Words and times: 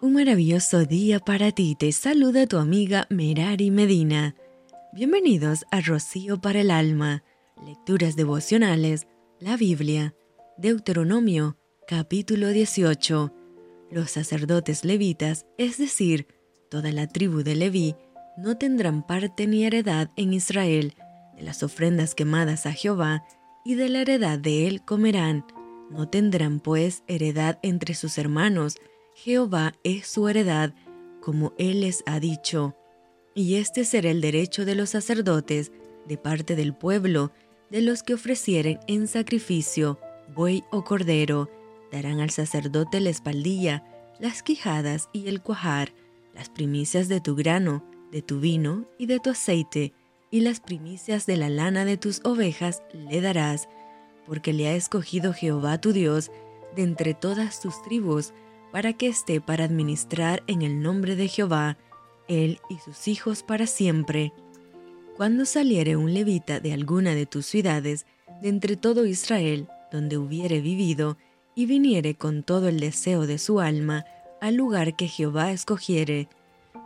Un 0.00 0.12
maravilloso 0.12 0.84
día 0.84 1.18
para 1.18 1.50
ti. 1.50 1.74
Te 1.76 1.90
saluda 1.90 2.46
tu 2.46 2.58
amiga 2.58 3.08
Merari 3.10 3.72
Medina. 3.72 4.36
Bienvenidos 4.92 5.64
a 5.72 5.80
Rocío 5.80 6.40
para 6.40 6.60
el 6.60 6.70
Alma. 6.70 7.24
Lecturas 7.66 8.14
devocionales. 8.14 9.08
La 9.40 9.56
Biblia. 9.56 10.14
Deuteronomio, 10.56 11.56
capítulo 11.88 12.50
18. 12.50 13.34
Los 13.90 14.12
sacerdotes 14.12 14.84
levitas, 14.84 15.46
es 15.58 15.78
decir, 15.78 16.28
toda 16.70 16.92
la 16.92 17.08
tribu 17.08 17.42
de 17.42 17.56
Leví, 17.56 17.96
no 18.36 18.56
tendrán 18.56 19.04
parte 19.04 19.48
ni 19.48 19.64
heredad 19.64 20.12
en 20.14 20.32
Israel. 20.32 20.94
De 21.34 21.42
las 21.42 21.64
ofrendas 21.64 22.14
quemadas 22.14 22.66
a 22.66 22.72
Jehová 22.72 23.24
y 23.64 23.74
de 23.74 23.88
la 23.88 24.02
heredad 24.02 24.38
de 24.38 24.68
él 24.68 24.84
comerán. 24.84 25.44
No 25.90 26.08
tendrán 26.08 26.60
pues 26.60 27.02
heredad 27.08 27.58
entre 27.62 27.94
sus 27.94 28.16
hermanos 28.16 28.76
Jehová 29.20 29.74
es 29.82 30.06
su 30.06 30.28
heredad, 30.28 30.72
como 31.20 31.52
Él 31.58 31.80
les 31.80 32.04
ha 32.06 32.20
dicho. 32.20 32.76
Y 33.34 33.56
este 33.56 33.84
será 33.84 34.10
el 34.10 34.20
derecho 34.20 34.64
de 34.64 34.76
los 34.76 34.90
sacerdotes, 34.90 35.72
de 36.06 36.16
parte 36.16 36.54
del 36.54 36.72
pueblo, 36.72 37.32
de 37.68 37.82
los 37.82 38.04
que 38.04 38.14
ofrecieren 38.14 38.78
en 38.86 39.08
sacrificio 39.08 39.98
buey 40.36 40.62
o 40.70 40.84
cordero, 40.84 41.50
darán 41.90 42.20
al 42.20 42.30
sacerdote 42.30 43.00
la 43.00 43.10
espaldilla, 43.10 43.82
las 44.20 44.44
quijadas 44.44 45.08
y 45.12 45.26
el 45.26 45.42
cuajar, 45.42 45.92
las 46.32 46.48
primicias 46.48 47.08
de 47.08 47.20
tu 47.20 47.34
grano, 47.34 47.84
de 48.12 48.22
tu 48.22 48.38
vino 48.38 48.86
y 48.98 49.06
de 49.06 49.18
tu 49.18 49.30
aceite, 49.30 49.94
y 50.30 50.42
las 50.42 50.60
primicias 50.60 51.26
de 51.26 51.36
la 51.36 51.48
lana 51.48 51.84
de 51.84 51.96
tus 51.96 52.20
ovejas 52.22 52.84
le 52.92 53.20
darás, 53.20 53.68
porque 54.26 54.52
le 54.52 54.68
ha 54.68 54.76
escogido 54.76 55.32
Jehová 55.32 55.80
tu 55.80 55.92
Dios 55.92 56.30
de 56.76 56.84
entre 56.84 57.14
todas 57.14 57.60
tus 57.60 57.82
tribus, 57.82 58.32
para 58.72 58.92
que 58.92 59.08
esté 59.08 59.40
para 59.40 59.64
administrar 59.64 60.42
en 60.46 60.62
el 60.62 60.80
nombre 60.80 61.16
de 61.16 61.28
Jehová, 61.28 61.78
él 62.28 62.60
y 62.68 62.78
sus 62.78 63.08
hijos 63.08 63.42
para 63.42 63.66
siempre. 63.66 64.32
Cuando 65.16 65.46
saliere 65.46 65.96
un 65.96 66.14
levita 66.14 66.60
de 66.60 66.72
alguna 66.72 67.14
de 67.14 67.26
tus 67.26 67.46
ciudades, 67.46 68.06
de 68.42 68.48
entre 68.48 68.76
todo 68.76 69.06
Israel, 69.06 69.66
donde 69.90 70.18
hubiere 70.18 70.60
vivido, 70.60 71.16
y 71.54 71.66
viniere 71.66 72.14
con 72.14 72.44
todo 72.44 72.68
el 72.68 72.78
deseo 72.78 73.26
de 73.26 73.38
su 73.38 73.58
alma 73.58 74.04
al 74.40 74.54
lugar 74.54 74.94
que 74.94 75.08
Jehová 75.08 75.50
escogiere, 75.50 76.28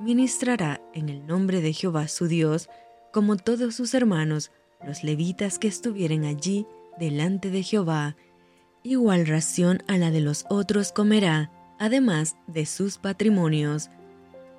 ministrará 0.00 0.80
en 0.94 1.08
el 1.08 1.26
nombre 1.26 1.60
de 1.60 1.72
Jehová 1.72 2.06
su 2.06 2.28
Dios, 2.28 2.68
como 3.12 3.36
todos 3.36 3.74
sus 3.74 3.94
hermanos, 3.94 4.52
los 4.86 5.02
levitas 5.02 5.58
que 5.58 5.66
estuvieren 5.66 6.24
allí 6.24 6.66
delante 6.98 7.50
de 7.50 7.62
Jehová. 7.62 8.16
Igual 8.84 9.26
ración 9.26 9.82
a 9.88 9.98
la 9.98 10.10
de 10.10 10.20
los 10.20 10.46
otros 10.48 10.92
comerá, 10.92 11.50
además 11.80 12.36
de 12.46 12.66
sus 12.66 12.98
patrimonios. 12.98 13.90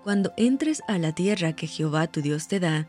Cuando 0.04 0.34
entres 0.36 0.82
a 0.88 0.98
la 0.98 1.14
tierra 1.14 1.54
que 1.54 1.68
Jehová 1.68 2.08
tu 2.08 2.22
Dios 2.22 2.50
te 2.50 2.60
da, 2.60 2.88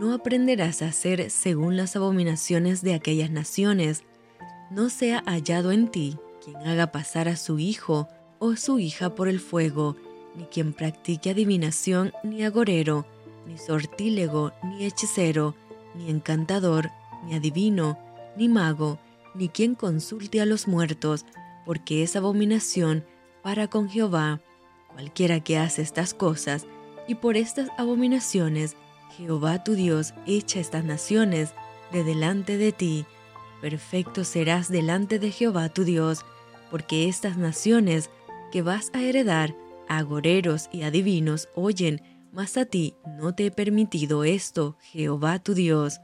no 0.00 0.12
aprenderás 0.12 0.82
a 0.82 0.88
hacer 0.88 1.30
según 1.30 1.76
las 1.76 1.94
abominaciones 1.94 2.82
de 2.82 2.94
aquellas 2.94 3.30
naciones. 3.30 4.02
No 4.70 4.88
sea 4.88 5.22
hallado 5.26 5.70
en 5.70 5.88
ti 5.88 6.18
quien 6.42 6.56
haga 6.66 6.90
pasar 6.90 7.28
a 7.28 7.36
su 7.36 7.58
hijo 7.58 8.08
o 8.38 8.56
su 8.56 8.78
hija 8.78 9.14
por 9.14 9.28
el 9.28 9.40
fuego, 9.40 9.96
ni 10.34 10.44
quien 10.44 10.72
practique 10.72 11.30
adivinación, 11.30 12.12
ni 12.24 12.44
agorero, 12.44 13.06
ni 13.46 13.58
sortílego, 13.58 14.52
ni 14.64 14.86
hechicero, 14.86 15.54
ni 15.94 16.10
encantador, 16.10 16.90
ni 17.24 17.34
adivino, 17.34 17.98
ni 18.36 18.48
mago, 18.48 18.98
ni 19.34 19.50
quien 19.50 19.74
consulte 19.74 20.40
a 20.40 20.46
los 20.46 20.66
muertos, 20.66 21.26
porque 21.64 22.02
es 22.02 22.16
abominación 22.16 23.04
para 23.46 23.68
con 23.68 23.88
Jehová. 23.88 24.40
Cualquiera 24.92 25.38
que 25.38 25.56
hace 25.56 25.80
estas 25.80 26.14
cosas, 26.14 26.66
y 27.06 27.14
por 27.14 27.36
estas 27.36 27.68
abominaciones, 27.78 28.74
Jehová 29.16 29.62
tu 29.62 29.76
Dios 29.76 30.14
echa 30.26 30.58
estas 30.58 30.84
naciones 30.84 31.54
de 31.92 32.02
delante 32.02 32.56
de 32.56 32.72
ti. 32.72 33.06
Perfecto 33.60 34.24
serás 34.24 34.68
delante 34.68 35.20
de 35.20 35.30
Jehová 35.30 35.68
tu 35.68 35.84
Dios, 35.84 36.24
porque 36.72 37.08
estas 37.08 37.36
naciones 37.36 38.10
que 38.50 38.62
vas 38.62 38.90
a 38.94 39.02
heredar, 39.02 39.54
agoreros 39.88 40.68
y 40.72 40.82
adivinos, 40.82 41.48
oyen, 41.54 42.02
mas 42.32 42.56
a 42.56 42.64
ti 42.64 42.96
no 43.16 43.32
te 43.32 43.46
he 43.46 43.50
permitido 43.52 44.24
esto, 44.24 44.76
Jehová 44.80 45.38
tu 45.38 45.54
Dios. 45.54 46.00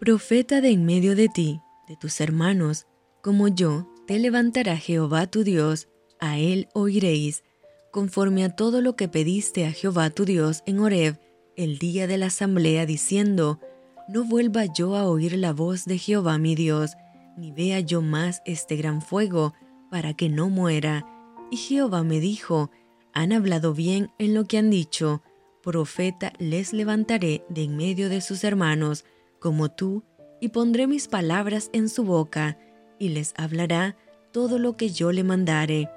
Profeta 0.00 0.60
de 0.60 0.70
en 0.70 0.84
medio 0.84 1.14
de 1.14 1.28
ti, 1.28 1.60
de 1.86 1.96
tus 1.96 2.20
hermanos, 2.20 2.88
como 3.22 3.46
yo, 3.46 3.88
te 4.08 4.18
levantará 4.18 4.76
Jehová 4.76 5.28
tu 5.28 5.44
Dios, 5.44 5.86
a 6.24 6.38
él 6.38 6.68
oiréis, 6.72 7.44
conforme 7.90 8.44
a 8.44 8.48
todo 8.48 8.80
lo 8.80 8.96
que 8.96 9.08
pediste 9.08 9.66
a 9.66 9.72
Jehová 9.72 10.08
tu 10.08 10.24
Dios 10.24 10.62
en 10.64 10.80
Horeb 10.80 11.20
el 11.54 11.78
día 11.78 12.06
de 12.06 12.16
la 12.16 12.26
asamblea, 12.26 12.86
diciendo, 12.86 13.60
No 14.08 14.24
vuelva 14.24 14.64
yo 14.64 14.96
a 14.96 15.06
oír 15.06 15.36
la 15.36 15.52
voz 15.52 15.84
de 15.84 15.98
Jehová 15.98 16.38
mi 16.38 16.54
Dios, 16.54 16.92
ni 17.36 17.52
vea 17.52 17.80
yo 17.80 18.00
más 18.00 18.42
este 18.46 18.76
gran 18.76 19.02
fuego, 19.02 19.52
para 19.90 20.14
que 20.14 20.30
no 20.30 20.48
muera. 20.48 21.06
Y 21.50 21.58
Jehová 21.58 22.02
me 22.02 22.20
dijo, 22.20 22.70
Han 23.12 23.32
hablado 23.32 23.74
bien 23.74 24.10
en 24.18 24.32
lo 24.32 24.46
que 24.46 24.56
han 24.56 24.70
dicho, 24.70 25.22
profeta 25.62 26.32
les 26.38 26.72
levantaré 26.72 27.44
de 27.50 27.64
en 27.64 27.76
medio 27.76 28.08
de 28.08 28.22
sus 28.22 28.44
hermanos, 28.44 29.04
como 29.38 29.70
tú, 29.70 30.02
y 30.40 30.48
pondré 30.48 30.86
mis 30.86 31.06
palabras 31.06 31.68
en 31.74 31.90
su 31.90 32.02
boca, 32.02 32.58
y 32.98 33.10
les 33.10 33.34
hablará 33.36 33.96
todo 34.32 34.58
lo 34.58 34.76
que 34.76 34.88
yo 34.88 35.12
le 35.12 35.22
mandare 35.22 35.90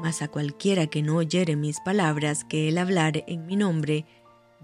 mas 0.00 0.22
a 0.22 0.28
cualquiera 0.28 0.86
que 0.86 1.02
no 1.02 1.16
oyere 1.16 1.56
mis 1.56 1.80
palabras 1.80 2.44
que 2.44 2.68
él 2.68 2.78
hablare 2.78 3.24
en 3.26 3.46
mi 3.46 3.56
nombre, 3.56 4.06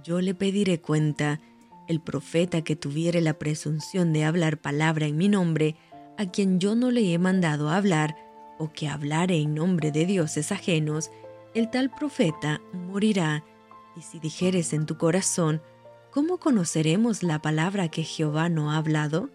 yo 0.02 0.20
le 0.20 0.34
pediré 0.34 0.80
cuenta. 0.80 1.40
El 1.86 2.00
profeta 2.00 2.62
que 2.62 2.76
tuviere 2.76 3.20
la 3.20 3.34
presunción 3.34 4.12
de 4.12 4.24
hablar 4.24 4.58
palabra 4.58 5.06
en 5.06 5.16
mi 5.16 5.28
nombre, 5.28 5.76
a 6.16 6.26
quien 6.26 6.58
yo 6.60 6.74
no 6.74 6.90
le 6.90 7.12
he 7.12 7.18
mandado 7.18 7.68
hablar, 7.68 8.16
o 8.58 8.72
que 8.72 8.88
hablare 8.88 9.36
en 9.36 9.54
nombre 9.54 9.90
de 9.90 10.06
dioses 10.06 10.52
ajenos, 10.52 11.10
el 11.54 11.70
tal 11.70 11.90
profeta 11.90 12.60
morirá. 12.72 13.44
Y 13.96 14.02
si 14.02 14.18
dijeres 14.18 14.72
en 14.72 14.86
tu 14.86 14.96
corazón, 14.96 15.60
¿cómo 16.10 16.38
conoceremos 16.38 17.22
la 17.22 17.40
palabra 17.40 17.88
que 17.88 18.02
Jehová 18.02 18.48
no 18.48 18.72
ha 18.72 18.76
hablado? 18.76 19.30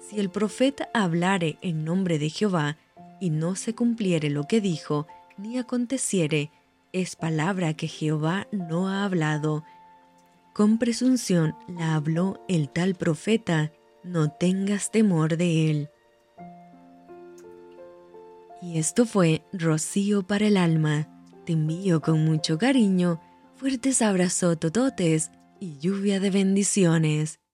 Si 0.00 0.18
el 0.18 0.30
profeta 0.30 0.88
hablare 0.94 1.58
en 1.60 1.84
nombre 1.84 2.18
de 2.18 2.30
Jehová, 2.30 2.78
y 3.20 3.30
no 3.30 3.54
se 3.54 3.72
cumpliere 3.72 4.30
lo 4.30 4.48
que 4.48 4.60
dijo, 4.60 5.06
ni 5.38 5.58
aconteciere, 5.58 6.50
es 6.92 7.16
palabra 7.16 7.74
que 7.74 7.88
Jehová 7.88 8.46
no 8.52 8.88
ha 8.88 9.04
hablado. 9.04 9.64
Con 10.54 10.78
presunción 10.78 11.54
la 11.68 11.94
habló 11.94 12.44
el 12.48 12.68
tal 12.68 12.94
profeta, 12.94 13.72
no 14.04 14.30
tengas 14.30 14.90
temor 14.90 15.36
de 15.36 15.70
él. 15.70 15.90
Y 18.60 18.78
esto 18.78 19.06
fue 19.06 19.42
Rocío 19.52 20.22
para 20.22 20.46
el 20.46 20.56
alma. 20.56 21.08
Te 21.44 21.54
envío 21.54 22.00
con 22.00 22.24
mucho 22.24 22.58
cariño, 22.58 23.20
fuertes 23.56 24.02
abrazos 24.02 24.60
tototes 24.60 25.30
y 25.58 25.78
lluvia 25.78 26.20
de 26.20 26.30
bendiciones. 26.30 27.41